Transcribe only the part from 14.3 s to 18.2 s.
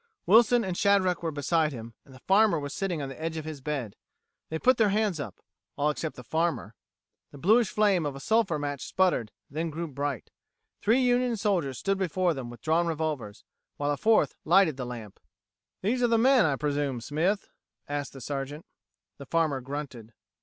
lighted the lamp. "These are the men, I presume, Smith?" asked